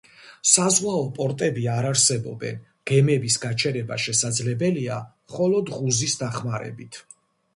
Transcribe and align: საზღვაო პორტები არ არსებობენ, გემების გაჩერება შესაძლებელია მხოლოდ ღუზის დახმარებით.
საზღვაო 0.51 1.01
პორტები 1.17 1.65
არ 1.73 1.87
არსებობენ, 1.89 2.57
გემების 2.91 3.37
გაჩერება 3.43 3.99
შესაძლებელია 4.05 4.97
მხოლოდ 5.05 5.73
ღუზის 5.77 6.19
დახმარებით. 6.23 7.01